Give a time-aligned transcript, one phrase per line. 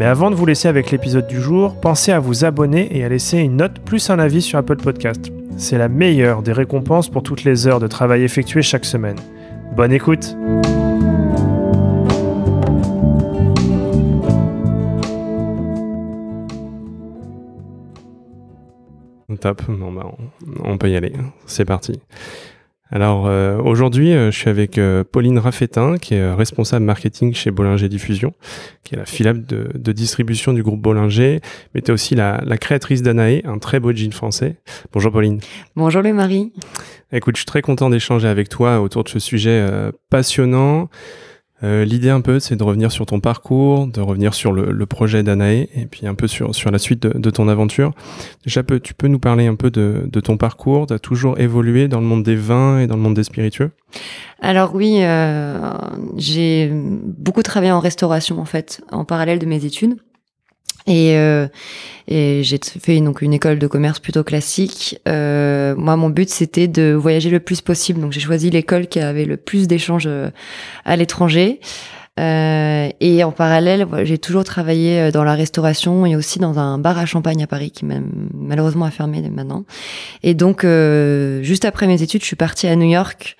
[0.00, 3.10] Mais avant de vous laisser avec l'épisode du jour, pensez à vous abonner et à
[3.10, 5.30] laisser une note plus un avis sur Apple Podcast.
[5.58, 9.18] C'est la meilleure des récompenses pour toutes les heures de travail effectuées chaque semaine.
[9.76, 10.34] Bonne écoute
[19.38, 20.06] Top, bon, bah,
[20.64, 21.12] on, peut y aller.
[21.44, 22.00] C'est parti.
[22.92, 27.50] Alors euh, aujourd'hui, euh, je suis avec euh, Pauline Raffetin, qui est responsable marketing chez
[27.52, 28.32] Bollinger Diffusion,
[28.82, 31.40] qui est la filiale de, distribution du groupe Bollinger,
[31.74, 34.56] mais tu es aussi la, créatrice d'Anae, un très beau jean français.
[34.92, 35.40] Bonjour Pauline.
[35.76, 36.52] Bonjour les Marie.
[37.12, 39.64] Écoute, je suis très content d'échanger avec toi autour de ce sujet
[40.10, 40.88] passionnant.
[41.62, 45.22] Euh, l'idée un peu, c'est de revenir sur ton parcours, de revenir sur le, projet
[45.22, 47.92] d'Anae et puis un peu sur, sur la suite de, ton aventure.
[48.44, 52.00] Déjà, tu peux nous parler un peu de, ton parcours Tu as toujours évolué dans
[52.00, 53.70] le monde des vins et dans le monde des spiritueux?
[54.40, 55.58] Alors oui, euh,
[56.16, 59.96] j'ai beaucoup travaillé en restauration en fait, en parallèle de mes études.
[60.86, 61.46] Et, euh,
[62.08, 64.98] et j'ai fait donc une école de commerce plutôt classique.
[65.08, 69.00] Euh, moi, mon but c'était de voyager le plus possible, donc j'ai choisi l'école qui
[69.00, 70.30] avait le plus d'échanges euh,
[70.84, 71.60] à l'étranger.
[72.18, 76.76] Euh, et en parallèle, j'ai toujours travaillé euh, dans la restauration et aussi dans un
[76.76, 77.86] bar à champagne à Paris qui
[78.34, 79.64] malheureusement a fermé maintenant.
[80.22, 83.36] Et donc, euh, juste après mes études, je suis partie à New York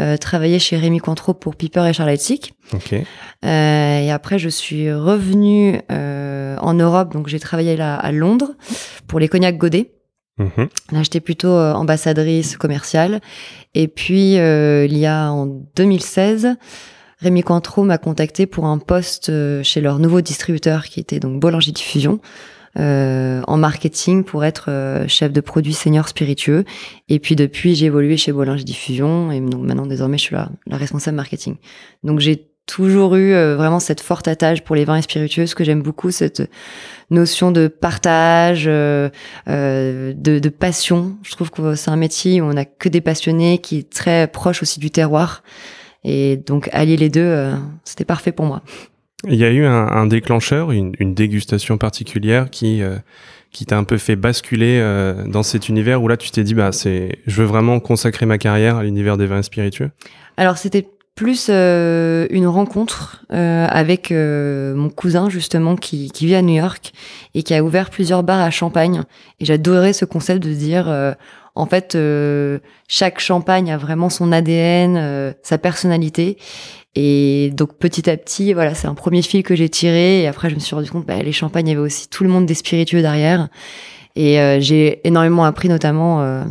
[0.00, 2.54] euh, travailler chez Rémi Cointreau pour Piper et Charlotte Sick.
[2.72, 3.06] Okay.
[3.44, 6.23] Euh, et après, je suis revenue euh,
[6.64, 8.52] en Europe, donc j'ai travaillé là à Londres
[9.06, 9.92] pour les cognacs Godet.
[10.38, 10.68] Mhm.
[10.92, 13.20] Là, j'étais plutôt euh, ambassadrice commerciale.
[13.74, 16.56] Et puis, euh, il y a en 2016,
[17.18, 19.30] Rémi Cointreau m'a contacté pour un poste
[19.62, 22.20] chez leur nouveau distributeur qui était donc Boulanger Diffusion
[22.76, 26.64] euh, en marketing pour être euh, chef de produit senior spiritueux.
[27.08, 30.50] Et puis depuis, j'ai évolué chez Bollinger Diffusion et donc maintenant désormais je suis la,
[30.66, 31.54] la responsable marketing.
[32.02, 35.54] Donc j'ai toujours eu euh, vraiment cette forte attache pour les vins et spiritueux, ce
[35.54, 36.42] que j'aime beaucoup, cette
[37.10, 39.10] notion de partage, euh,
[39.46, 41.16] de, de, passion.
[41.22, 44.26] Je trouve que c'est un métier où on a que des passionnés, qui est très
[44.26, 45.42] proche aussi du terroir.
[46.04, 47.50] Et donc allier les deux,
[47.84, 48.62] c'était parfait pour moi.
[49.28, 52.96] Il y a eu un, un déclencheur, une, une, dégustation particulière qui euh,
[53.50, 56.54] qui t'a un peu fait basculer euh, dans cet univers où là tu t'es dit
[56.54, 59.90] bah c'est je veux vraiment consacrer ma carrière à l'univers des vins spiritueux?
[60.36, 66.54] Alors c'était plus euh, une rencontre avec mon cousin justement qui, qui vit à New
[66.54, 66.92] York
[67.34, 69.02] et qui a ouvert plusieurs bars à Champagne
[69.40, 71.14] et j'adorais ce concept de dire
[71.54, 71.98] en fait
[72.88, 76.38] chaque champagne a vraiment son ADN, sa personnalité
[76.96, 80.22] et donc petit à petit, voilà, c'est un premier fil que j'ai tiré.
[80.22, 82.22] Et après, je me suis rendu compte, bah, les champagnes, il y avait aussi tout
[82.22, 83.48] le monde des spiritueux derrière.
[84.16, 86.44] Et euh, j'ai énormément appris, notamment euh,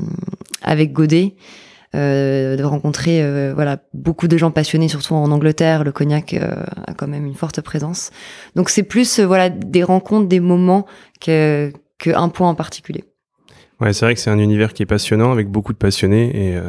[0.62, 1.36] avec Godet,
[1.96, 5.84] euh, de rencontrer euh, voilà beaucoup de gens passionnés, surtout en Angleterre.
[5.84, 8.12] Le cognac a quand même une forte présence.
[8.56, 10.86] Donc c'est plus voilà des rencontres, des moments
[11.22, 13.04] que qu'un point en particulier.
[13.80, 16.60] Ouais, c'est vrai que c'est un univers qui est passionnant avec beaucoup de passionnés et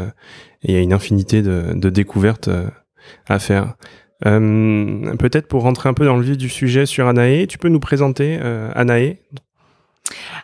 [0.62, 2.48] il y a une infinité de, de découvertes
[3.28, 3.74] à faire.
[4.26, 7.68] Euh, peut-être pour rentrer un peu dans le vif du sujet sur Anae, tu peux
[7.68, 9.16] nous présenter euh, Anae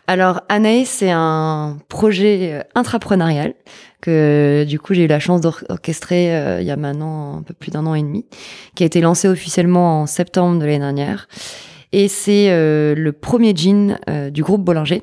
[0.07, 3.53] alors Anae, c'est un projet euh, intrapreneurial
[4.01, 7.71] que du coup j'ai eu la chance d'orchestrer il y a maintenant un peu plus
[7.71, 8.25] d'un an et demi,
[8.75, 11.27] qui a été lancé officiellement en septembre de l'année dernière.
[11.93, 13.97] Et c'est le premier jean
[14.31, 15.01] du groupe Bollinger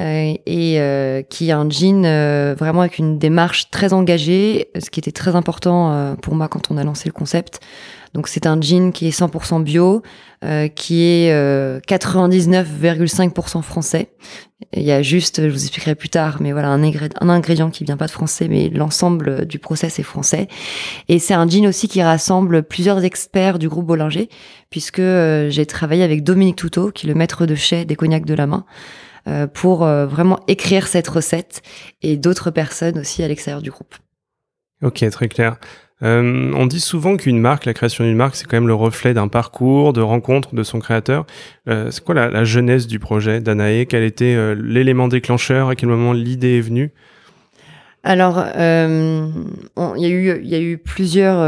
[0.00, 4.90] euh, et euh, qui est un jean euh, vraiment avec une démarche très engagée, ce
[4.90, 7.60] qui était très important pour moi quand on a lancé le concept.
[8.14, 10.02] Donc c'est un jean qui est 100% bio,
[10.74, 11.32] qui est
[11.86, 14.08] 99,5% français.
[14.72, 16.82] Il y a juste, je vous expliquerai plus tard, mais voilà un,
[17.28, 20.46] ingrédient qui vient pas de français, mais l'ensemble du process est français.
[21.08, 24.28] Et c'est un jean aussi qui rassemble plusieurs experts du groupe Bollinger,
[24.70, 28.34] puisque j'ai travaillé avec Dominique Toutot, qui est le maître de chai des cognacs de
[28.34, 28.64] la main.
[29.26, 31.62] Euh, pour euh, vraiment écrire cette recette
[32.02, 33.94] et d'autres personnes aussi à l'extérieur du groupe.
[34.82, 35.56] Ok, très clair.
[36.04, 39.14] Euh, on dit souvent qu'une marque, la création d'une marque, c'est quand même le reflet
[39.14, 41.26] d'un parcours, de rencontre de son créateur.
[41.68, 43.86] Euh, c'est quoi la, la, genèse du projet d'Anae?
[43.86, 45.68] Quel était euh, l'élément déclencheur?
[45.70, 46.90] À quel moment l'idée est venue?
[48.06, 51.38] Alors, il y a eu, plusieurs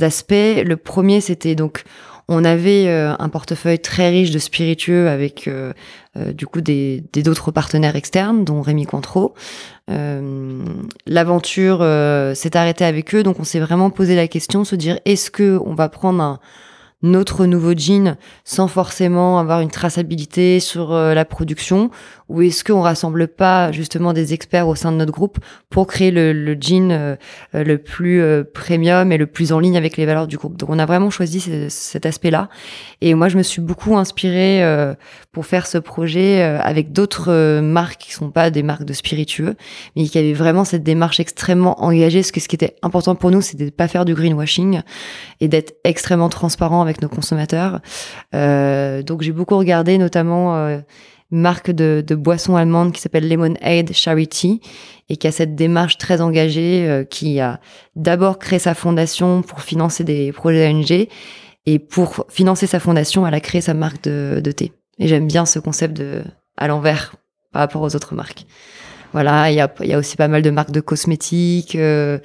[0.00, 0.32] aspects.
[0.32, 1.82] Le premier, c'était donc
[2.28, 5.50] on avait un portefeuille très riche de spiritueux avec
[6.16, 9.34] du coup des d'autres partenaires externes, dont Rémi Cointreau.
[9.88, 11.78] L'aventure
[12.34, 15.58] s'est arrêtée avec eux, donc on s'est vraiment posé la question, se dire est-ce que
[15.64, 16.40] on va prendre un
[17.02, 21.90] notre nouveau jean sans forcément avoir une traçabilité sur euh, la production
[22.30, 25.38] ou est-ce qu'on rassemble pas justement des experts au sein de notre groupe
[25.68, 27.16] pour créer le, le jean euh,
[27.54, 28.22] euh, le plus
[28.54, 30.56] premium et le plus en ligne avec les valeurs du groupe?
[30.56, 32.48] Donc on a vraiment choisi cet aspect-là
[33.00, 34.62] et moi je me suis beaucoup inspirée
[35.32, 39.56] pour faire ce projet avec d'autres marques qui sont pas des marques de spiritueux
[39.96, 42.22] mais qui avaient vraiment cette démarche extrêmement engagée.
[42.22, 44.82] Ce que ce qui était important pour nous, c'était de pas faire du greenwashing
[45.40, 47.80] et d'être extrêmement transparent avec nos consommateurs.
[48.34, 50.78] Euh, donc j'ai beaucoup regardé notamment euh,
[51.30, 54.60] marque de, de boissons allemandes qui s'appelle Lemonade Charity
[55.08, 57.60] et qui a cette démarche très engagée, euh, qui a
[57.96, 61.08] d'abord créé sa fondation pour financer des projets d'ONG
[61.66, 64.72] et pour financer sa fondation, elle a créé sa marque de, de thé.
[64.98, 66.22] Et j'aime bien ce concept de
[66.56, 67.14] à l'envers
[67.52, 68.46] par rapport aux autres marques.
[69.12, 72.18] Voilà, il y a, y a, aussi pas mal de marques de cosmétiques, euh,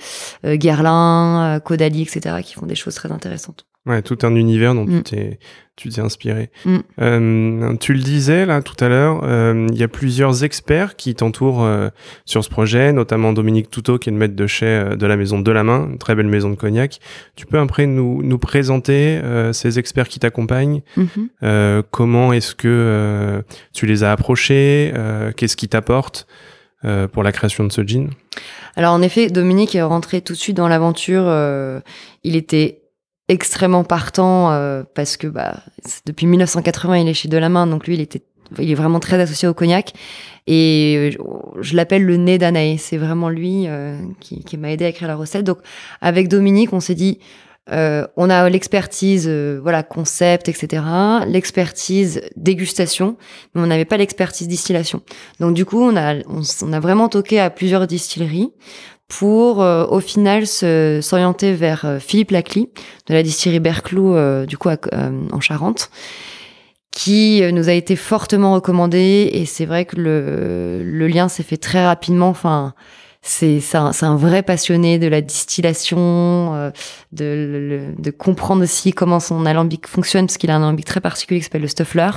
[0.46, 3.66] euh Guerlain, Caudalie, etc., qui font des choses très intéressantes.
[3.85, 5.03] Ouais, tout un univers dont tu mm.
[5.03, 5.39] t'es
[5.75, 6.49] tu t'es inspiré.
[6.63, 6.77] Mm.
[7.01, 11.13] Euh, tu le disais là tout à l'heure, euh, il y a plusieurs experts qui
[11.15, 11.89] t'entourent euh,
[12.25, 15.39] sur ce projet, notamment Dominique Toutot qui est le maître de chez de la maison
[15.39, 16.99] de la main, une très belle maison de cognac.
[17.35, 19.21] Tu peux après nous nous présenter
[19.51, 20.81] ces experts qui t'accompagnent.
[20.97, 21.83] Mm-hmm.
[21.91, 23.43] comment est-ce que
[23.73, 24.93] tu les as approchés
[25.35, 26.27] Qu'est-ce qui t'apporte
[27.11, 28.09] pour la création de ce jean?
[28.75, 31.25] Alors en effet, Dominique est rentré tout de suite dans l'aventure.
[32.23, 32.84] il était
[33.27, 35.56] extrêmement partant euh, parce que bah,
[36.06, 38.22] depuis 1980 il est chez Delamain donc lui il était
[38.60, 39.94] il est vraiment très associé au cognac.
[40.45, 41.24] Et euh,
[41.62, 45.07] je, l'appelle le nez d'Anaé c'est vraiment lui euh, qui, qui m'a aidé à écrire
[45.07, 45.44] la recette.
[45.44, 45.57] Donc
[46.01, 47.19] avec Dominique on s'est dit
[47.68, 50.83] on a l'expertise voilà concept etc
[51.25, 53.18] l'expertise dégustation
[53.56, 55.01] mais on n'avait pas l'expertise distillation.
[55.39, 58.51] Donc du coup on a on a vraiment toqué à plusieurs distilleries
[59.07, 62.69] pour euh, au final s'orienter vers euh, Philippe Lacly
[63.07, 65.92] de la distillerie Berclou euh, du coup en Charente
[66.92, 71.57] qui nous a été fortement recommandé et c'est vrai que le, le lien s'est fait
[71.57, 72.74] très rapidement enfin
[73.22, 76.72] c'est un, un, vrai passionné de la distillation,
[77.12, 81.40] de, de, comprendre aussi comment son alambic fonctionne, parce qu'il a un alambic très particulier
[81.40, 82.12] qui s'appelle le Stuffler.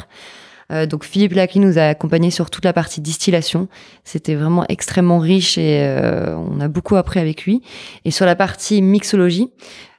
[0.71, 3.69] Euh, donc Philippe Lachy nous a accompagnés sur toute la partie distillation.
[4.05, 7.63] C'était vraiment extrêmement riche et euh, on a beaucoup appris avec lui.
[8.05, 9.51] Et sur la partie mixologie,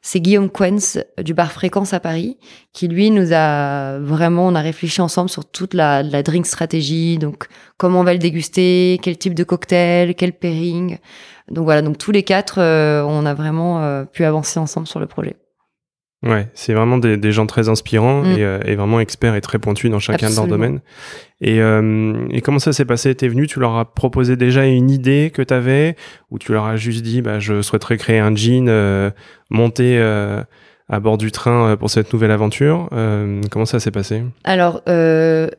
[0.01, 2.37] c'est Guillaume Quens du bar Fréquence à Paris
[2.71, 7.17] qui lui nous a vraiment on a réfléchi ensemble sur toute la, la drink stratégie
[7.17, 10.99] donc comment on va le déguster quel type de cocktail quel pairing
[11.51, 15.05] donc voilà donc tous les quatre euh, on a vraiment pu avancer ensemble sur le
[15.05, 15.35] projet
[16.21, 18.31] Ouais, c'est vraiment des, des, gens très inspirants mm.
[18.31, 20.81] et, euh, et, vraiment experts et très pointus dans chacun de leurs domaines.
[21.39, 23.15] Et, euh, et comment ça s'est passé?
[23.15, 25.95] T'es venu, tu leur as proposé déjà une idée que t'avais
[26.29, 29.11] ou tu leur as juste dit, bah, je souhaiterais créer un jean, euh,
[29.49, 30.43] monter euh,
[30.89, 32.89] à bord du train pour cette nouvelle aventure?
[33.49, 34.23] comment ça s'est passé?
[34.43, 34.81] Alors,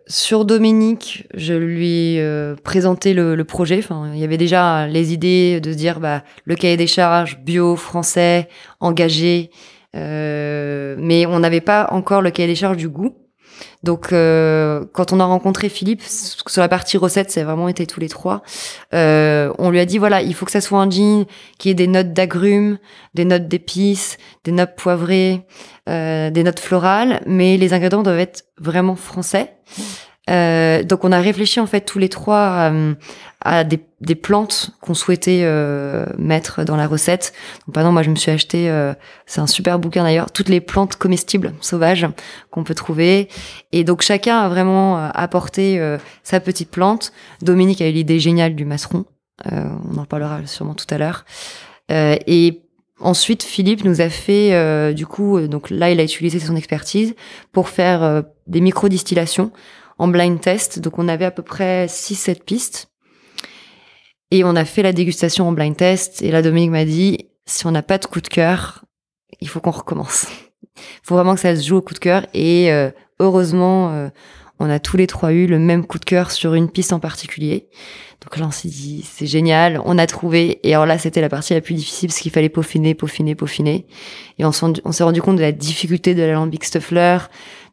[0.08, 3.78] sur Dominique, je lui ai présenté le, le, projet.
[3.78, 7.38] Enfin, il y avait déjà les idées de se dire, bah, le cahier des charges,
[7.38, 8.48] bio, français,
[8.80, 9.50] engagé.
[9.96, 13.14] Euh, mais on n'avait pas encore le cahier des charges du goût.
[13.82, 18.00] Donc, euh, quand on a rencontré Philippe sur la partie recette, c'est vraiment été tous
[18.00, 18.42] les trois.
[18.94, 21.26] Euh, on lui a dit voilà, il faut que ça soit un jean
[21.58, 22.78] qui ait des notes d'agrumes,
[23.14, 25.46] des notes d'épices, des notes poivrées,
[25.88, 29.54] euh, des notes florales, mais les ingrédients doivent être vraiment français.
[30.30, 32.94] Euh, donc on a réfléchi en fait tous les trois euh,
[33.40, 33.78] à des,
[34.14, 37.32] plantes qu'on souhaitait euh, mettre dans la recette.
[37.66, 38.70] Donc par exemple moi je me suis acheté,
[39.26, 42.06] c'est un super bouquin d'ailleurs, toutes les plantes comestibles sauvages
[42.50, 43.28] qu'on peut trouver.
[43.72, 45.80] Et donc chacun a vraiment apporté
[46.22, 47.12] sa petite plante.
[47.42, 49.04] Dominique a eu l'idée géniale du masseron,
[49.50, 51.24] on en parlera sûrement tout à l'heure.
[51.90, 52.62] et
[53.02, 57.14] Ensuite, Philippe nous a fait, du coup, donc là, il a utilisé son expertise
[57.50, 59.52] pour faire des micro-distillations
[60.00, 60.78] en blind test.
[60.78, 62.90] Donc on avait à peu près 6-7 pistes.
[64.30, 66.22] Et on a fait la dégustation en blind test.
[66.22, 68.84] Et là, Dominique m'a dit, si on n'a pas de coup de cœur,
[69.40, 70.26] il faut qu'on recommence.
[70.76, 72.26] Il faut vraiment que ça se joue au coup de cœur.
[72.32, 74.08] Et euh, heureusement, euh,
[74.60, 77.00] on a tous les trois eu le même coup de cœur sur une piste en
[77.00, 77.68] particulier.
[78.20, 80.60] Donc là, on s'est dit, c'est génial, on a trouvé.
[80.62, 83.86] Et alors là, c'était la partie la plus difficile parce qu'il fallait peaufiner, peaufiner, peaufiner.
[84.38, 87.16] Et on s'est rendu compte de la difficulté de l'alambic Stuffler,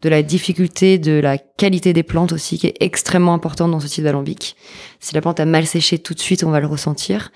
[0.02, 3.88] de la difficulté de la qualité des plantes aussi, qui est extrêmement importante dans ce
[3.88, 4.56] type d'alambic.
[5.02, 7.32] Si la plante a mal séché tout de suite, on va le ressentir.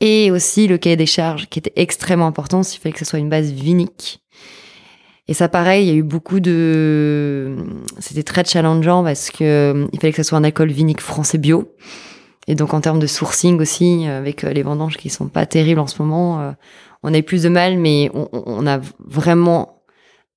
[0.00, 3.20] Et aussi le cahier des charges, qui était extrêmement important, s'il fallait que ce soit
[3.20, 4.20] une base vinique.
[5.30, 7.56] Et ça, pareil, il y a eu beaucoup de.
[7.98, 11.72] C'était très challengeant parce que il fallait que ce soit un alcool vinique français bio.
[12.48, 15.86] Et donc en termes de sourcing aussi, avec les vendanges qui sont pas terribles en
[15.86, 16.54] ce moment,
[17.04, 19.80] on a eu plus de mal, mais on, on a vraiment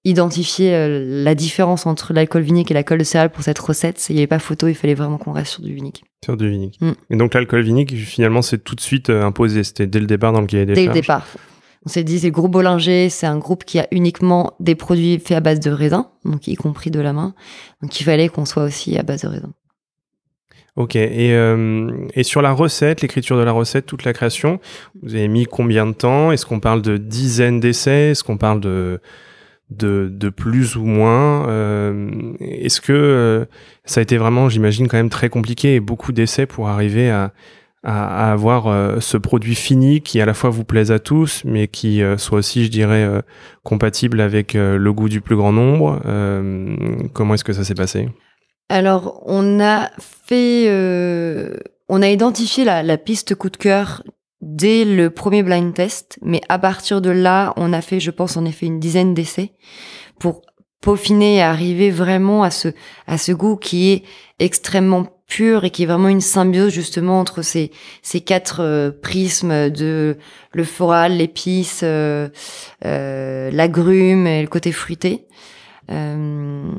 [0.05, 4.05] identifier euh, la différence entre l'alcool vinique et l'alcool de céréales pour cette recette.
[4.09, 6.03] Il n'y avait pas photo, il fallait vraiment qu'on reste sur du vinique.
[6.23, 6.79] Sur du vinique.
[6.81, 6.91] Mm.
[7.09, 9.63] Et donc l'alcool vinique, finalement, c'est tout de suite euh, imposé.
[9.63, 11.25] C'était dès le départ dans le cahier des Dès le départ.
[11.85, 15.19] On s'est dit, c'est le groupe Bollinger, c'est un groupe qui a uniquement des produits
[15.19, 17.33] faits à base de raisin, donc y compris de la main.
[17.81, 19.53] Donc il fallait qu'on soit aussi à base de raisin.
[20.75, 24.59] Ok, et, euh, et sur la recette, l'écriture de la recette, toute la création,
[25.03, 26.31] vous avez mis combien de temps?
[26.31, 28.11] Est-ce qu'on parle de dizaines d'essais?
[28.11, 28.99] Est-ce qu'on parle de
[29.69, 31.47] de, de plus ou moins?
[31.47, 33.45] Euh, Est-ce que euh,
[33.85, 37.33] ça a été vraiment, j'imagine, quand même très compliqué et beaucoup d'essais pour arriver à,
[37.83, 41.67] à, avoir euh, ce produit fini qui à la fois vous plaise à tous, mais
[41.67, 43.07] qui euh, soit aussi, je dirais,
[43.63, 46.01] compatible avec le goût du plus grand nombre.
[47.13, 48.09] Comment est-ce que ça s'est passé?
[48.69, 50.67] Alors, on a fait,
[51.89, 54.03] on a identifié la, piste coup de cœur
[54.41, 58.37] dès le premier blind test, mais à partir de là, on a fait, je pense,
[58.37, 59.51] a fait une dizaine d'essais
[60.19, 60.41] pour
[60.83, 62.67] peaufiner et arriver vraiment à ce,
[63.07, 64.03] à ce goût qui est
[64.39, 69.69] extrêmement pur et qui est vraiment une symbiose justement entre ces, ces quatre euh, prismes
[69.69, 70.17] de
[70.51, 72.29] le floral, l'épice, euh,
[72.85, 75.25] euh, l'agrume et le côté fruité.
[75.91, 76.71] Euh,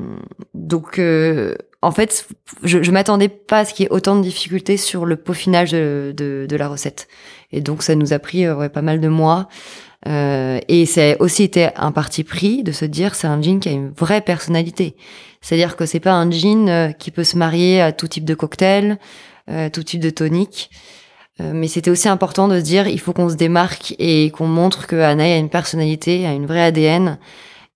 [0.53, 2.27] donc, euh, en fait,
[2.63, 5.71] je, je m'attendais pas à ce qu'il y ait autant de difficultés sur le peaufinage
[5.71, 7.07] de, de, de la recette.
[7.51, 9.47] Et donc, ça nous a pris ouais, pas mal de mois.
[10.07, 13.71] Et c'est aussi été un parti pris de se dire c'est un jean qui a
[13.71, 14.95] une vraie personnalité.
[15.45, 18.97] C'est-à-dire que c'est pas un jean qui peut se marier à tout type de cocktail,
[19.49, 20.71] euh, tout type de tonique.
[21.39, 24.87] mais c'était aussi important de se dire il faut qu'on se démarque et qu'on montre
[24.87, 27.19] que Anaï a une personnalité, a une vraie ADN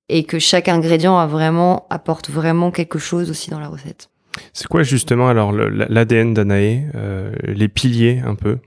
[0.08, 4.10] et que chaque ingrédient a vraiment apporte vraiment quelque chose aussi dans la recette.
[4.54, 8.58] C'est quoi justement alors l'ADN d'Anaé, euh, les piliers un peu?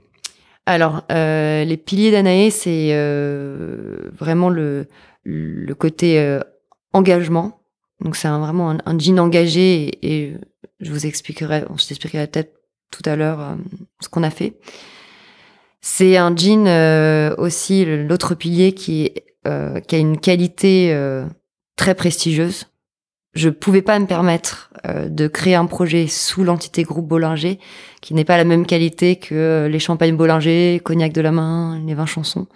[0.65, 4.87] Alors euh, les piliers d'Anaé, c'est euh, vraiment le,
[5.23, 6.39] le côté euh,
[6.93, 7.59] engagement.
[7.99, 10.37] Donc c'est vraiment un, jean engagé et, et,
[10.79, 12.53] je vous expliquerai, je t'expliquerai peut-être
[12.91, 13.55] tout à l'heure euh,
[14.01, 14.59] ce qu'on a fait.
[15.81, 19.11] C'est un jean euh, aussi l'autre pilier qui
[19.45, 21.25] euh, qui a une qualité euh,
[21.75, 22.67] très prestigieuse.
[23.33, 27.59] Je pouvais pas me permettre euh, de créer un projet sous l'entité groupe Bollinger
[27.99, 31.93] qui n'est pas la même qualité que les champagnes Bollinger, cognac de la main, les
[31.93, 32.47] vins chansons.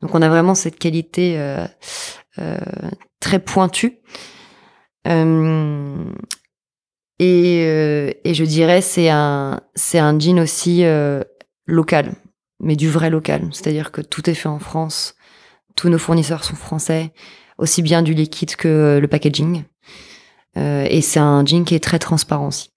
[0.00, 1.40] Donc on a vraiment cette qualité
[3.18, 3.98] très pointue.
[7.20, 7.60] Et,
[8.24, 10.84] et, je dirais c'est un c'est un jean aussi
[11.66, 12.14] local,
[12.60, 13.48] mais du vrai local.
[13.52, 15.14] C'est-à-dire que tout est fait en France.
[15.76, 17.12] Tous nos fournisseurs sont français,
[17.56, 19.64] aussi bien du liquide que le packaging.
[20.56, 22.70] Euh, et c'est un jean qui est très transparent aussi.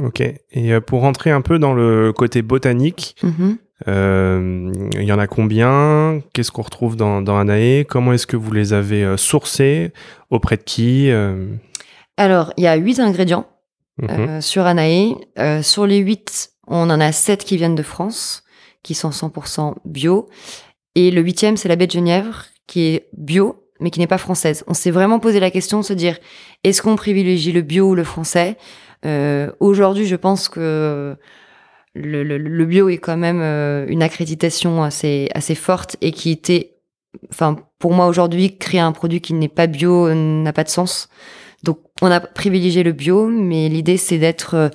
[0.00, 0.20] Ok.
[0.20, 3.50] Et euh, pour rentrer un peu dans le côté botanique, mm-hmm.
[3.50, 3.56] euh,
[3.86, 6.20] il y en a combien?
[6.32, 7.84] Qu'est-ce qu'on retrouve dans, dans Anae?
[7.84, 9.92] Comment est-ce que vous les avez sourcés?
[10.30, 11.10] Auprès de qui
[12.16, 13.46] Alors, il y a huit ingrédients
[14.02, 14.40] mm-hmm.
[14.40, 15.14] sur Anae.
[15.62, 18.44] sur les huit, on en a sept qui viennent de France,
[18.82, 20.28] qui sont 100% bio.
[20.94, 24.18] Et le huitième, c'est la baie de Genièvre, qui est bio, mais qui n'est pas
[24.18, 24.64] française.
[24.66, 26.18] On s'est vraiment posé la question de se dire,
[26.64, 28.56] est-ce qu'on privilégie le bio ou le français?
[29.04, 31.16] Euh, Aujourd'hui, je pense que
[32.00, 36.30] le, le, le, bio est quand même euh, une accréditation assez, assez forte et qui
[36.30, 36.78] était,
[37.30, 40.68] enfin, pour moi aujourd'hui, créer un produit qui n'est pas bio euh, n'a pas de
[40.68, 41.08] sens.
[41.62, 44.68] Donc, on a privilégié le bio, mais l'idée, c'est d'être euh,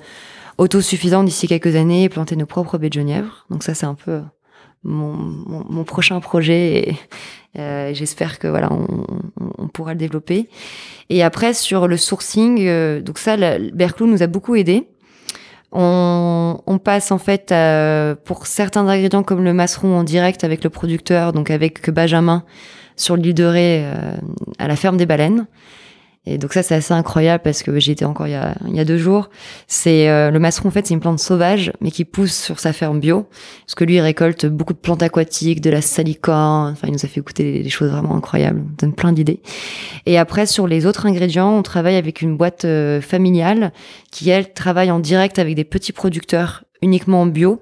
[0.58, 3.46] autosuffisant d'ici quelques années et planter nos propres baies de Genièvre.
[3.50, 4.20] Donc ça, c'est un peu
[4.86, 5.14] mon,
[5.68, 6.88] mon, prochain projet.
[6.88, 6.96] Et,
[7.58, 9.06] euh, J'espère que voilà, on,
[9.58, 10.48] on, pourra le développer.
[11.10, 13.36] Et après sur le sourcing, euh, donc ça,
[13.72, 14.88] Berclou nous a beaucoup aidé.
[15.78, 17.54] On, passe en fait
[18.24, 22.44] pour certains ingrédients comme le masseron en direct avec le producteur, donc avec Benjamin
[22.96, 24.16] sur l'île de Ré euh,
[24.58, 25.46] à la ferme des baleines.
[26.26, 28.74] Et donc ça, c'est assez incroyable parce que j'y étais encore il y a, il
[28.74, 29.30] y a deux jours.
[29.68, 32.72] C'est euh, le masseron, en fait, c'est une plante sauvage, mais qui pousse sur sa
[32.72, 33.28] ferme bio.
[33.64, 36.72] Parce que lui, il récolte beaucoup de plantes aquatiques, de la salicorne.
[36.72, 38.60] Enfin, il nous a fait goûter des, choses vraiment incroyables.
[38.60, 39.40] On donne plein d'idées.
[40.04, 43.72] Et après, sur les autres ingrédients, on travaille avec une boîte euh, familiale
[44.10, 47.60] qui, elle, travaille en direct avec des petits producteurs uniquement en bio,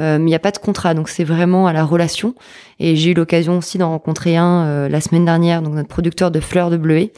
[0.00, 2.34] euh, mais il n'y a pas de contrat, donc c'est vraiment à la relation.
[2.78, 6.30] Et j'ai eu l'occasion aussi d'en rencontrer un euh, la semaine dernière, donc notre producteur
[6.30, 7.12] de fleurs de bleuet,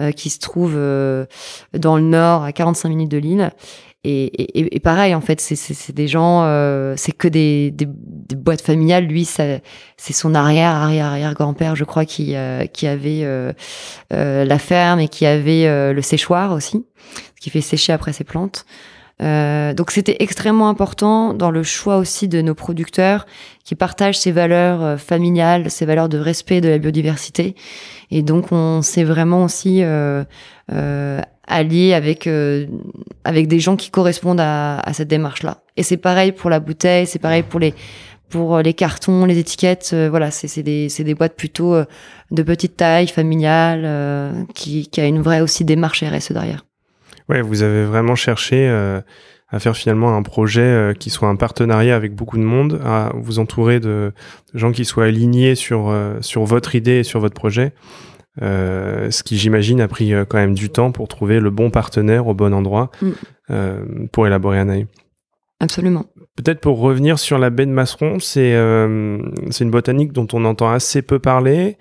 [0.00, 3.50] euh, qui se trouve dans le nord, à 45 minutes de Lille.
[4.02, 7.86] et, et, pareil, en fait, c'est des gens, euh, c'est que des, des,
[8.34, 9.04] boîtes familiales.
[9.04, 9.62] Lui, c'est
[9.98, 13.52] son arrière, arrière, arrière grand-père, je crois, qui, euh, qui avait euh,
[14.10, 16.86] la ferme et qui avait le séchoir aussi,
[17.36, 18.64] ce qui fait sécher après ses plantes.
[19.20, 23.26] Donc c'était extrêmement important dans le choix aussi de nos producteurs
[23.64, 27.54] qui partagent ces valeurs familiales, ces valeurs de respect de la biodiversité.
[28.10, 29.82] Et donc on s'est vraiment aussi
[31.50, 32.66] allié avec euh,
[33.24, 36.60] avec des gens qui correspondent à, à cette démarche là et c'est pareil pour la
[36.60, 37.74] bouteille c'est pareil pour les
[38.28, 39.90] pour les cartons les étiquettes.
[39.92, 41.84] Euh, voilà c'est c'est des c'est des boîtes plutôt euh,
[42.30, 46.64] de petite taille familiale qui qui a une vraie aussi démarche RSE derrière
[47.30, 48.68] ouais vous avez vraiment cherché
[49.52, 53.38] à faire finalement un projet qui soit un partenariat avec beaucoup de monde, à vous
[53.38, 54.12] entourer de,
[54.52, 57.72] de gens qui soient alignés sur, sur votre idée et sur votre projet.
[58.42, 61.70] Euh, ce qui j'imagine a pris euh, quand même du temps pour trouver le bon
[61.70, 63.10] partenaire au bon endroit mm.
[63.50, 64.86] euh, pour élaborer un AI.
[65.58, 66.06] Absolument.
[66.36, 68.56] Peut-être pour revenir sur la baie de Masseron, c'est
[69.50, 71.76] c'est une botanique dont on entend assez peu parler.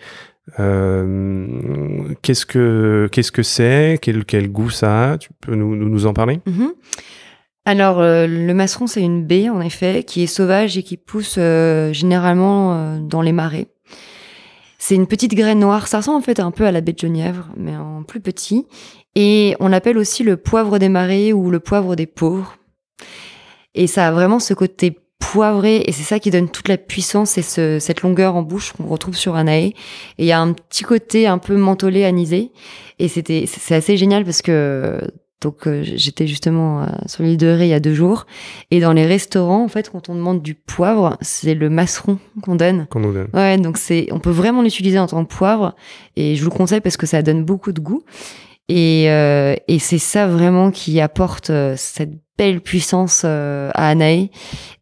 [0.57, 3.99] Qu'est-ce que qu'est-ce que c'est?
[4.01, 5.17] Quel, quel goût ça a?
[5.17, 6.39] Tu peux nous, nous en parler?
[6.47, 6.71] Mm-hmm.
[7.65, 12.97] Alors, le masseron, c'est une baie, en effet, qui est sauvage et qui pousse généralement
[12.99, 13.67] dans les marais.
[14.79, 15.87] C'est une petite graine noire.
[15.87, 18.65] Ça ressemble en fait un peu à la baie de Genièvre, mais en plus petit.
[19.13, 22.55] Et on l'appelle aussi le poivre des marais ou le poivre des pauvres.
[23.75, 27.37] Et ça a vraiment ce côté poivré et c'est ça qui donne toute la puissance
[27.37, 29.75] et cette longueur en bouche qu'on retrouve sur un Et
[30.17, 32.51] il y a un petit côté un peu mentholé, anisé.
[32.97, 34.99] Et c'était, c'est assez génial parce que
[35.41, 38.25] donc euh, j'étais justement euh, sur l'île de Ré il y a deux jours.
[38.71, 42.55] Et dans les restaurants, en fait, quand on demande du poivre, c'est le masseron qu'on
[42.55, 42.87] donne.
[42.89, 43.29] Qu'on nous donne.
[43.33, 45.75] Ouais, donc c'est, on peut vraiment l'utiliser en tant que poivre.
[46.17, 48.03] Et je vous le conseille parce que ça donne beaucoup de goût.
[48.69, 54.29] Et, euh, et c'est ça vraiment qui apporte cette belle puissance à Anae,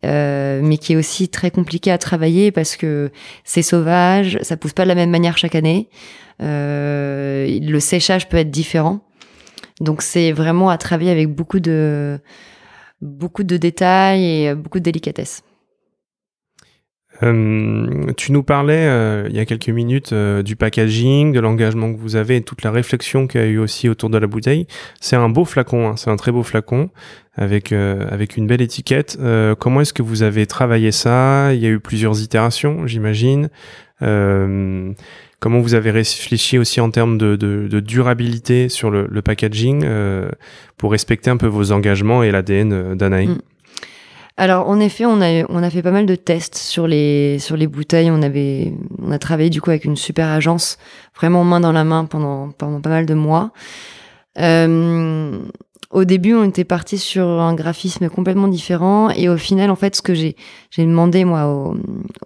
[0.03, 3.12] mais qui est aussi très compliqué à travailler parce que
[3.44, 5.89] c'est sauvage, ça pousse pas de la même manière chaque année.
[6.40, 9.00] le séchage peut être différent.
[9.79, 12.20] Donc c'est vraiment à travailler avec beaucoup de
[13.01, 15.44] beaucoup de détails et beaucoup de délicatesse.
[17.24, 21.92] Euh, tu nous parlais euh, il y a quelques minutes euh, du packaging, de l'engagement
[21.92, 24.27] que vous avez et toute la réflexion qu'il y a eu aussi autour de la
[24.27, 24.68] bouteille.
[25.01, 26.90] C'est un beau flacon, hein, c'est un très beau flacon
[27.36, 29.20] avec avec une belle étiquette.
[29.60, 31.53] comment est-ce que vous avez travaillé ça?
[31.53, 33.50] Il y a eu plusieurs itérations, j'imagine.
[35.40, 40.30] Comment vous avez réfléchi aussi en termes de, durabilité sur le, packaging euh,
[40.77, 43.38] pour respecter un peu vos engagements et l'ADN euh, d'Anaï mm.
[44.40, 47.58] Alors en effet, on a on a fait pas mal de tests sur les sur
[47.58, 48.12] les bouteilles.
[48.12, 50.78] On avait on a travaillé du coup avec une super agence,
[51.16, 53.52] vraiment main dans la main pendant pendant pas mal de mois.
[54.40, 55.40] Euh,
[55.90, 59.96] au début, on était parti sur un graphisme complètement différent et au final, en fait,
[59.96, 60.36] ce que j'ai
[60.70, 61.76] j'ai demandé moi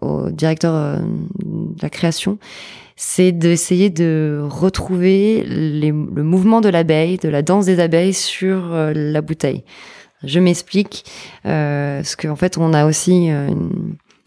[0.01, 0.99] au, directeur
[1.39, 2.39] de la création,
[2.97, 5.91] c'est d'essayer de retrouver le
[6.23, 9.63] mouvement de l'abeille, de la danse des abeilles sur euh, la bouteille.
[10.23, 11.05] Je m'explique,
[11.45, 13.49] euh, parce qu'en fait, on a aussi euh,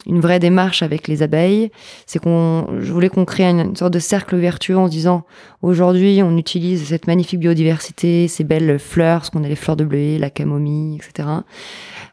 [0.06, 1.70] une, vraie démarche avec les abeilles.
[2.06, 5.24] C'est qu'on, je voulais qu'on crée une, sorte de cercle vertueux en disant,
[5.62, 9.84] aujourd'hui, on utilise cette magnifique biodiversité, ces belles fleurs, ce qu'on a les fleurs de
[9.84, 11.28] bleuet, la camomille, etc.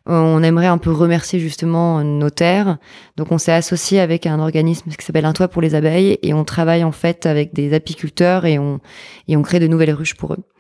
[0.06, 2.78] On aimerait un peu remercier justement nos terres.
[3.18, 6.34] Donc on s'est associé avec un organisme qui s'appelle Un Toit pour les abeilles et
[6.34, 8.80] on travaille en fait avec des apiculteurs et on,
[9.28, 10.51] et on crée de nouvelles ruches pour eux euh,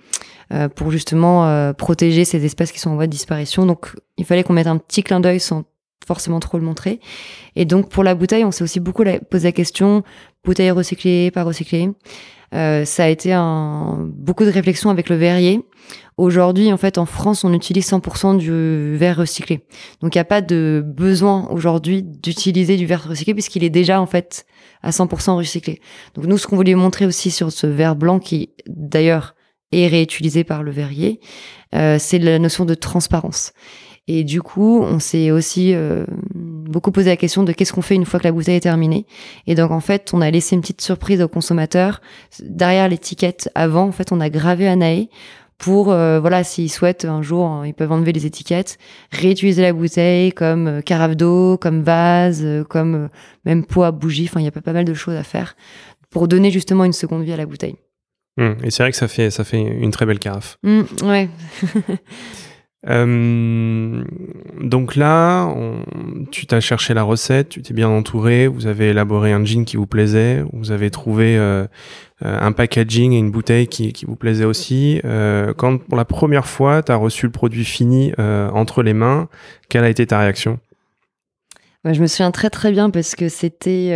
[0.75, 3.65] pour justement euh, protéger ces espèces qui sont en voie de disparition.
[3.65, 5.63] Donc il fallait qu'on mette un petit clin d'œil sans
[6.05, 6.99] forcément trop le montrer.
[7.55, 10.03] Et donc pour la bouteille, on s'est aussi beaucoup posé la question
[10.43, 11.89] bouteille recyclée, pas recyclée.
[12.53, 15.61] Euh, ça a été un, beaucoup de réflexion avec le verrier.
[16.17, 19.65] Aujourd'hui, en fait, en France, on utilise 100% du verre recyclé.
[20.01, 24.01] Donc, il n'y a pas de besoin aujourd'hui d'utiliser du verre recyclé puisqu'il est déjà,
[24.01, 24.45] en fait,
[24.83, 25.79] à 100% recyclé.
[26.15, 29.35] Donc, nous, ce qu'on voulait montrer aussi sur ce verre blanc qui, d'ailleurs,
[29.71, 31.19] est réutilisé par le verrier,
[31.75, 33.53] euh, c'est la notion de transparence.
[34.07, 37.95] Et du coup, on s'est aussi euh, beaucoup posé la question de qu'est-ce qu'on fait
[37.95, 39.05] une fois que la bouteille est terminée.
[39.47, 42.01] Et donc, en fait, on a laissé une petite surprise au consommateur.
[42.41, 45.07] Derrière l'étiquette, avant, en fait, on a gravé Anae
[45.59, 48.79] pour, euh, voilà, s'ils souhaitent un jour, hein, ils peuvent enlever les étiquettes,
[49.11, 53.09] réutiliser la bouteille comme euh, carafe d'eau, comme vase, comme
[53.45, 54.25] même pot à bougie.
[54.27, 55.55] Enfin, il y a pas mal de choses à faire
[56.09, 57.75] pour donner justement une seconde vie à la bouteille.
[58.41, 58.55] Mmh.
[58.63, 60.57] et c'est vrai que ça fait, ça fait une très belle carafe.
[60.63, 61.29] Mmh, ouais.
[62.89, 64.03] Euh,
[64.59, 65.53] donc là,
[66.31, 69.77] tu t'as cherché la recette, tu t'es bien entouré, vous avez élaboré un jean qui
[69.77, 71.67] vous plaisait, vous avez trouvé euh,
[72.25, 74.99] euh, un packaging et une bouteille qui, qui vous plaisait aussi.
[75.57, 79.29] quand pour la première fois, tu as reçu le produit fini entre les mains,
[79.69, 80.59] quelle a été ta réaction?
[81.83, 83.89] Je me souviens très très bien parce que c'était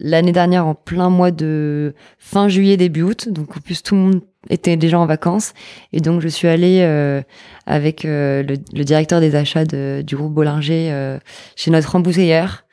[0.00, 4.00] l'année dernière en plein mois de fin juillet début août, donc en plus tout le
[4.00, 5.54] monde était déjà en vacances.
[5.92, 7.22] Et donc, je suis allée euh,
[7.66, 11.18] avec euh, le, directeur des achats du groupe Bollinger euh,
[11.56, 12.64] chez notre embouteilleur.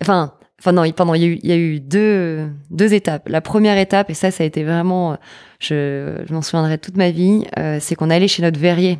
[0.00, 3.28] Enfin, enfin non, pardon, il y a eu, il y a eu deux, deux étapes.
[3.28, 5.16] La première étape, et ça, ça a été vraiment,
[5.60, 7.44] je, je m'en souviendrai toute ma vie,
[7.80, 8.98] c'est qu'on allait chez notre verrier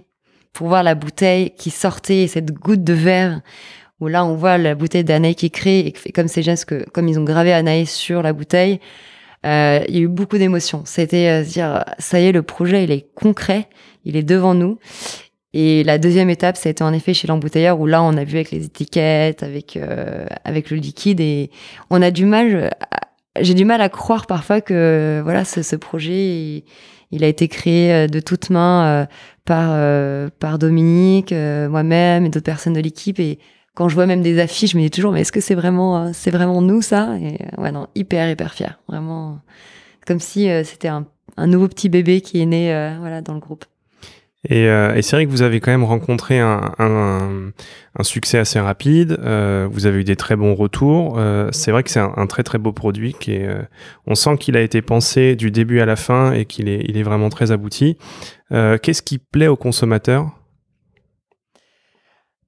[0.52, 3.40] pour voir la bouteille qui sortait, cette goutte de verre
[4.08, 7.18] là, on voit la bouteille d'Anaïs qui crée et fait comme ces gestes comme ils
[7.18, 8.80] ont gravé Anaïs sur la bouteille,
[9.44, 10.82] euh, il y a eu beaucoup d'émotions.
[10.86, 13.68] C'était euh, dire, ça y est, le projet, il est concret,
[14.04, 14.78] il est devant nous.
[15.52, 18.24] Et la deuxième étape, ça a été en effet chez l'embouteilleur où là, on a
[18.24, 21.50] vu avec les étiquettes, avec euh, avec le liquide, et
[21.90, 22.74] on a du mal.
[23.40, 26.64] J'ai du mal à croire parfois que voilà, ce, projet,
[27.10, 29.08] il, a été créé de toutes mains
[29.44, 33.38] par par Dominique, moi-même et d'autres personnes de l'équipe, et
[33.74, 35.98] quand je vois même des affiches, je me dis toujours, mais est-ce que c'est vraiment,
[35.98, 37.16] euh, c'est vraiment nous ça?
[37.20, 38.78] Et euh, ouais, non, hyper, hyper fier.
[38.88, 39.40] Vraiment,
[40.06, 41.06] comme si euh, c'était un,
[41.36, 42.68] un, nouveau petit bébé qui est né,
[43.00, 43.64] voilà, dans le groupe.
[44.50, 44.68] Et,
[45.00, 49.18] c'est vrai que vous avez quand même rencontré un, un, succès assez rapide.
[49.70, 51.18] vous avez eu des très bons retours.
[51.50, 53.38] c'est vrai que c'est un, très très beau produit qui
[54.06, 56.98] on sent qu'il a été pensé du début à la fin et qu'il est, il
[56.98, 57.96] est vraiment très abouti.
[58.50, 60.30] Qu'est-ce qui plaît aux consommateurs?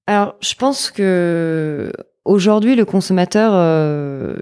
[0.06, 1.92] Alors, je pense que
[2.24, 4.36] aujourd'hui, le consommateur, euh,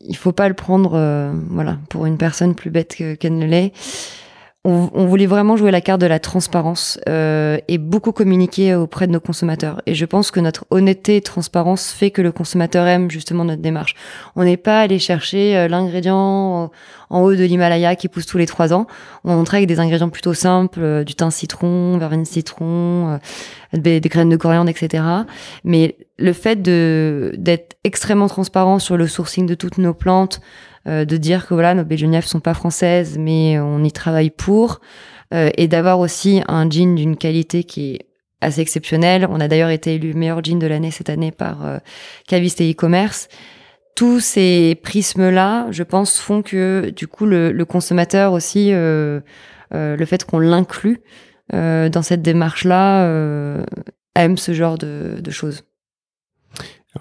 [0.00, 3.72] il faut pas le prendre, euh, voilà, pour une personne plus bête qu'elle ne l'est
[4.66, 9.12] on, voulait vraiment jouer la carte de la transparence euh, et beaucoup communiquer auprès de
[9.12, 9.82] nos consommateurs.
[9.84, 13.60] Et je pense que notre honnêteté et transparence fait que le consommateur aime justement notre
[13.60, 13.94] démarche.
[14.36, 16.70] On n'est pas allé chercher euh, l'ingrédient
[17.14, 18.86] en haut de l'Himalaya qui pousse tous les trois ans.
[19.24, 23.18] On montrait avec des ingrédients plutôt simples, euh, du thym citron, verveine citron,
[23.72, 25.04] des, des, graines de coriandre, etc.
[25.64, 30.40] Mais le fait de d'être extrêmement transparent sur le sourcing de toutes nos plantes,
[30.86, 34.80] euh, de dire que voilà, nos de sont pas françaises, mais on y travaille pour,
[35.32, 38.06] euh, et d'avoir aussi un jean d'une qualité qui est
[38.42, 39.26] assez exceptionnelle.
[39.30, 41.78] On a d'ailleurs été élu meilleur jean de l'année cette année par euh,
[42.28, 43.28] Caviste et e-commerce.
[43.94, 49.22] Tous ces prismes-là, je pense, font que du coup le, consommateur aussi, le
[50.04, 51.00] fait qu'on l'inclut
[51.52, 53.06] dans cette démarche-là,
[54.16, 55.64] aime ce genre de choses.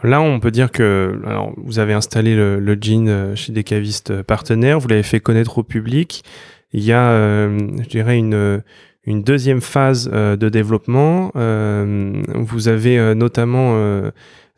[0.02, 1.20] Là, on peut dire que
[1.58, 5.60] vous avez installé le, jean euh, chez des cavistes euh, partenaires, vous l'avez fait connaître
[5.60, 6.24] au public.
[6.72, 11.32] Il y a, euh, je dirais, une deuxième phase de développement.
[11.36, 14.12] vous avez notamment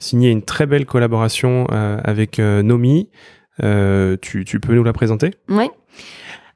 [0.05, 3.09] signé une très belle collaboration avec Nomi.
[3.59, 5.31] Tu, tu, peux nous la présenter?
[5.49, 5.69] Oui.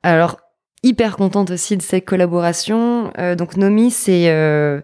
[0.04, 0.38] Alors,
[0.84, 3.12] hyper contente aussi de cette collaboration.
[3.18, 4.82] Euh, donc Nomi, c'est euh,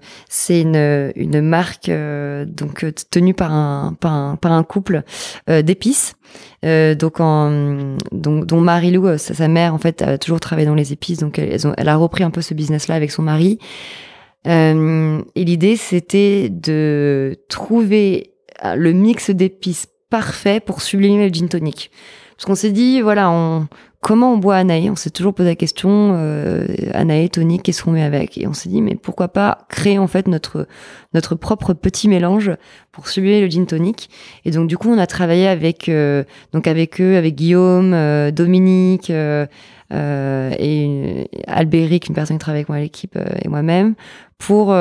[0.49, 5.03] une, une marque euh, donc tenue par un par un, par un couple
[5.47, 6.15] d'épices.
[6.63, 11.19] donc donc dont Marie-Lou, sa, sa, mère en fait a toujours travaillé dans les épices,
[11.19, 13.59] donc elle a repris un peu ce business-là avec son mari.
[14.45, 21.91] et l'idée c'était de trouver le mix d'épices parfait pour sublimer le gin tonic.
[22.35, 23.67] Parce qu'on s'est dit, voilà, on,
[24.01, 24.89] comment on boit Anaï?
[24.89, 28.37] On s'est toujours posé la question, euh, Anaï, tonique, qu'est-ce qu'on met avec?
[28.37, 30.67] Et on s'est dit, mais pourquoi pas créer en fait notre
[31.13, 32.51] notre propre petit mélange
[32.91, 34.09] pour sublimer le gin tonic?
[34.43, 38.31] Et donc du coup, on a travaillé avec euh, donc avec eux, avec Guillaume, euh,
[38.31, 39.11] Dominique
[39.95, 43.95] euh, et Albéric, une personne qui travaille avec moi à l'équipe et moi-même,
[44.37, 44.75] pour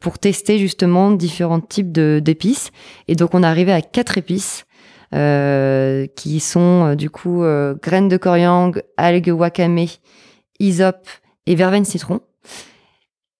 [0.00, 2.70] pour tester justement différents types d'épices.
[3.08, 4.66] Et donc on est arrivé à quatre épices.
[5.14, 9.86] Euh, qui sont euh, du coup euh, graines de coriandre, algues wakame,
[10.58, 11.08] hysope
[11.46, 12.20] et verveine citron.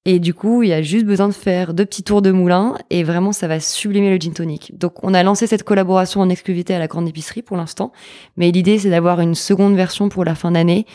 [0.09, 2.77] Et du coup, il y a juste besoin de faire deux petits tours de moulin
[2.91, 4.73] et vraiment, ça va sublimer le gin tonic.
[4.79, 7.91] Donc, on a lancé cette collaboration en exclusivité à la grande épicerie pour l'instant.
[8.37, 10.87] Mais l'idée, c'est d'avoir une seconde version pour la fin d'année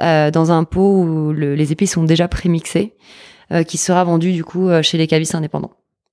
[0.00, 2.94] dans un pot où les épices sont déjà prémixées,
[3.66, 5.72] qui sera vendu du coup chez les cavistes indépendants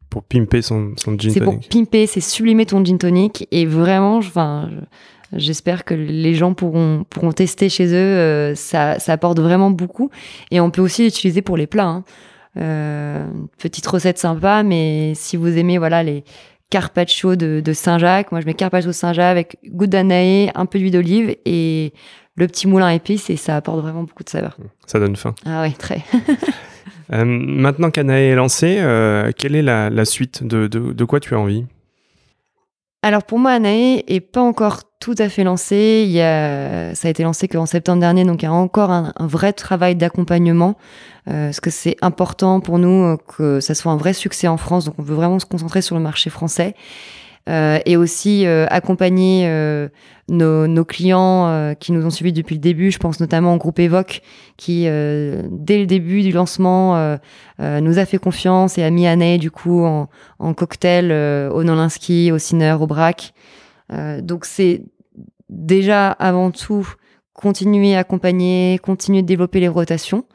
[0.10, 3.50] pour pimper son, son gin C'est pour pimper, c'est sublimer ton gin tonic.
[3.52, 4.70] Et vraiment, enfin,
[5.36, 7.96] j'espère que les gens pourront, pourront tester chez eux.
[7.96, 10.10] Euh, ça, ça apporte vraiment beaucoup.
[10.52, 11.86] Et on peut aussi l'utiliser pour les plats.
[11.86, 12.04] Hein.
[12.58, 13.26] Euh,
[13.58, 16.24] petite recette sympa, mais si vous aimez voilà les
[16.70, 20.92] carpaccio de, de Saint-Jacques, moi je mets carpaccio Saint-Jacques avec goutte d'anaïe, un peu d'huile
[20.92, 21.94] d'olive et
[22.36, 24.58] le petit moulin épice et ça apporte vraiment beaucoup de saveur.
[24.88, 25.36] Ça donne faim.
[25.46, 26.02] Ah oui, très.
[27.10, 28.76] maintenant qu'Anae est lancée,
[29.38, 31.66] quelle est la, suite de, de, quoi tu as envie?
[33.06, 36.04] Alors pour moi, Anae est pas encore tout à fait lancé.
[36.08, 38.90] Il y a, ça a été lancé qu'en septembre dernier, donc il y a encore
[38.90, 40.80] un, vrai travail d'accompagnement,
[41.28, 44.58] euh, parce que c'est important pour nous euh, que ça soit un vrai succès en
[44.58, 44.86] France.
[44.86, 46.74] Donc on veut vraiment se concentrer sur le marché français.
[47.48, 49.88] Euh, et aussi euh, accompagner euh,
[50.30, 52.90] nos, nos, clients qui nous ont suivis depuis le début.
[52.90, 54.24] Je pense notamment au groupe Evoque
[54.58, 57.18] qui, dès le début du lancement,
[57.60, 61.12] nous a fait confiance et a mis Année du coup en, en cocktail
[61.52, 63.36] au Nolinski, au Sinner, au Brac.
[64.24, 64.82] donc c'est
[65.50, 66.88] déjà avant tout
[67.34, 70.26] continuer à accompagner, continuer de développer les rotations.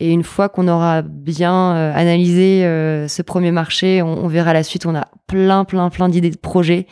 [0.00, 4.62] Et une fois qu'on aura bien euh, analysé euh, ce premier marché, on, verra la
[4.62, 4.86] suite.
[4.86, 6.86] On a plein, plein, plein d'idées de projets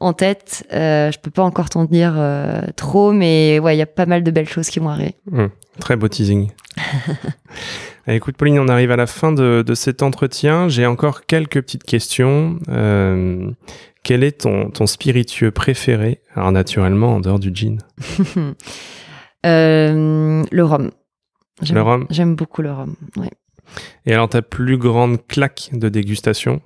[0.00, 0.66] en tête.
[0.72, 4.06] Euh, je peux pas encore t'en dire euh, trop, mais ouais, il y a pas
[4.06, 5.14] mal de belles choses qui vont arriver.
[5.30, 5.46] Mmh,
[5.78, 6.50] très beau teasing.
[8.06, 10.68] Écoute, Pauline, on arrive à la fin de, de cet entretien.
[10.68, 12.58] J'ai encore quelques petites questions.
[14.10, 16.20] Quel est ton, ton spiritueux préféré?
[16.34, 17.78] Alors, naturellement, en dehors du gin
[19.44, 20.90] Le rhum.
[21.70, 22.96] Le rhum J'aime beaucoup le rhum,
[24.04, 26.60] Et alors, ta plus grande claque de dégustation?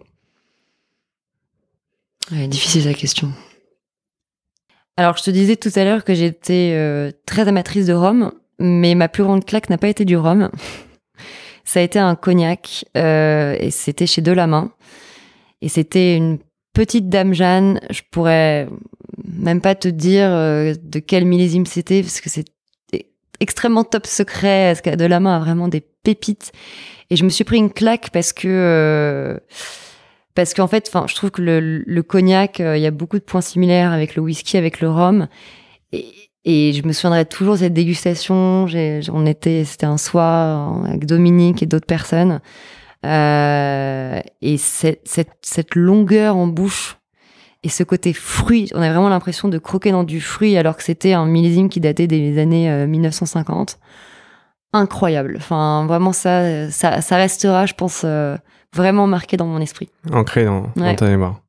[2.31, 3.31] Difficile la question.
[4.97, 8.95] Alors, je te disais tout à l'heure que j'étais euh, très amatrice de rhum, mais
[8.95, 10.51] ma plus grande claque n'a pas été du rhum.
[11.65, 14.73] Ça a été un cognac, euh, et c'était chez Delamain.
[15.61, 16.39] Et c'était une
[16.75, 17.81] petite dame Jeanne.
[17.91, 18.69] Je pourrais
[19.25, 22.45] même pas te dire euh, de quel millésime c'était, parce que c'est
[23.41, 24.75] extrêmement top secret.
[24.85, 26.53] De la main a vraiment des pépites.
[27.11, 29.39] Et je me suis pris une claque parce que euh,
[30.35, 33.25] parce qu'en fait, enfin, je trouve que le, cognac, euh, il y a beaucoup de
[33.25, 35.29] points similaires avec le whisky, avec le rhum.
[35.93, 36.07] Et,
[36.45, 38.67] et je me souviendrai toujours de cette dégustation.
[39.13, 42.41] On était, c'était un soir avec Dominique et d'autres personnes.
[43.05, 46.99] Euh, et cette, cette, cette longueur en bouche
[47.65, 50.83] et ce côté fruit, on a vraiment l'impression de croquer dans du fruit alors que
[50.83, 53.79] c'était un millésime qui datait des années 1950.
[54.75, 55.35] Euh, Incroyable.
[55.39, 58.37] Enfin, vraiment, ça, ça, ça restera, je pense, euh,
[58.75, 59.89] vraiment marqué dans mon esprit.
[60.13, 61.41] Ancré dans, ta mémoire.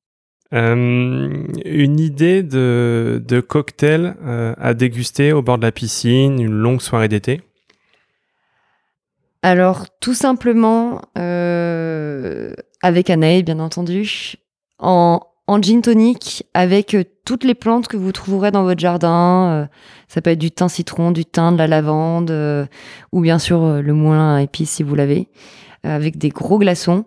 [0.54, 4.16] Euh, une idée de, de cocktail
[4.58, 7.42] à déguster au bord de la piscine, une longue soirée d'été?
[9.48, 11.02] Alors, tout simplement,
[12.82, 14.38] avec Anaï, bien entendu,
[14.80, 19.50] en, en gin tonic avec euh, toutes les plantes que vous trouverez dans votre jardin.
[19.52, 19.66] Euh,
[20.08, 22.66] ça peut être du thym citron, du thym, de la lavande, euh,
[23.12, 25.28] ou bien sûr le moulin à si vous l'avez,
[25.84, 27.06] avec des gros glaçons.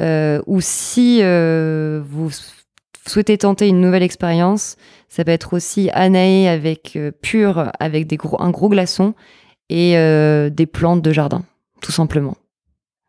[0.00, 2.30] ou si vous
[3.06, 4.74] souhaitez tenter une nouvelle expérience,
[5.08, 9.14] ça peut être aussi anaé avec pur, avec des gros, un gros glaçon
[9.68, 9.92] et
[10.50, 11.42] des plantes de jardin,
[11.80, 12.36] tout simplement.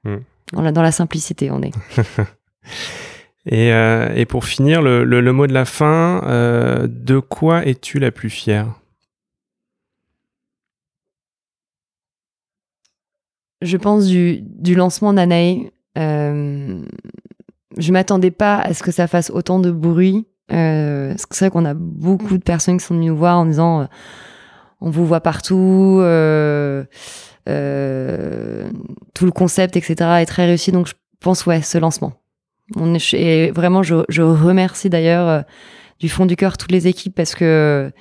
[0.04, 0.18] Hmm.
[0.54, 1.74] Dans, la, simplicité, on est.
[3.52, 8.30] Euh, et, pour finir, le, mot de la fin, euh, de quoi es-tu la plus
[8.30, 8.74] fière?
[13.62, 14.44] Je pense du,
[14.76, 15.72] lancement d'Anae.
[15.98, 16.82] Euh,
[17.78, 20.28] je m'attendais pas à ce que ça fasse autant de bruit.
[20.52, 23.88] Euh, c'est vrai qu'on a beaucoup de personnes qui sont venues nous voir en disant
[24.80, 26.02] on vous voit partout,
[27.48, 29.96] tout le concept, etc.
[30.22, 30.72] est très réussi.
[30.72, 32.14] Donc je pense ouais, ce lancement.
[32.76, 35.42] On est, et vraiment, je, je remercie d'ailleurs euh,
[36.00, 37.92] du fond du cœur toutes les équipes parce que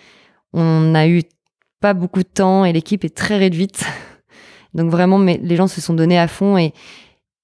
[0.52, 1.22] on a eu
[1.80, 3.84] pas beaucoup de temps et l'équipe est très réduite.
[4.74, 6.72] Donc vraiment, mais les gens se sont donnés à fond et,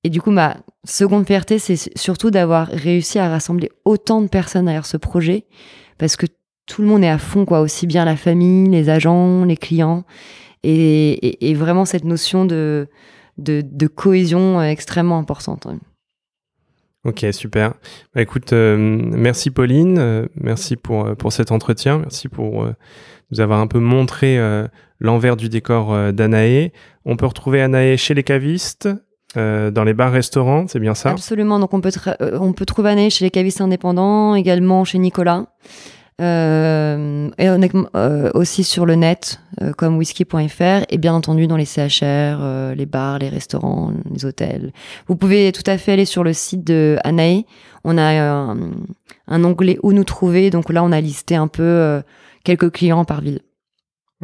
[0.04, 4.64] et du coup, ma seconde fierté, c'est surtout d'avoir réussi à rassembler autant de personnes
[4.64, 5.46] derrière ce projet
[5.98, 6.26] parce que
[6.66, 10.04] tout le monde est à fond, quoi, aussi bien la famille, les agents, les clients
[10.62, 12.88] et, et, vraiment cette notion de,
[13.38, 15.66] de, de cohésion euh, extrêmement importante.
[17.04, 17.74] Ok, super.
[18.14, 22.66] Bah, écoute, euh, merci Pauline, euh, merci pour, pour cet entretien, merci pour
[23.30, 24.38] nous avoir un peu montré
[25.00, 26.70] l'envers du décor d'Anae.
[27.04, 28.88] On peut retrouver Anae chez les cavistes,
[29.34, 31.10] dans les bars-restaurants, c'est bien ça?
[31.10, 31.90] Absolument, donc on peut,
[32.38, 35.46] on peut trouver Anae chez les cavistes indépendants, également chez Nicolas.
[36.20, 41.64] Euh, et euh, aussi sur le net, euh, comme whisky.fr, et bien entendu dans les
[41.64, 44.72] CHR, les bars, les restaurants, les hôtels.
[45.08, 47.44] Vous pouvez tout à fait aller sur le site de Anae.
[47.84, 48.72] On a un,
[49.26, 50.50] un onglet où nous trouver.
[50.50, 52.02] Donc là, on a listé un peu
[52.44, 53.40] quelques clients par ville.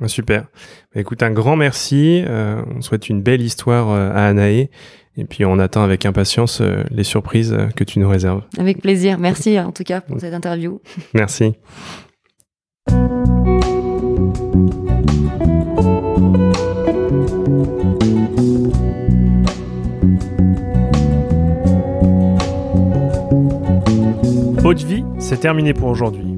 [0.00, 0.46] Ah, super.
[0.94, 2.22] Bah, écoute, un grand merci.
[2.26, 4.70] Euh, on souhaite une belle histoire euh, à Anaé.
[5.16, 8.42] Et puis on attend avec impatience euh, les surprises que tu nous réserves.
[8.56, 9.18] Avec plaisir.
[9.18, 10.80] Merci en tout cas pour cette interview.
[11.12, 11.54] Merci.
[24.64, 26.37] Haute vie, c'est terminé pour aujourd'hui.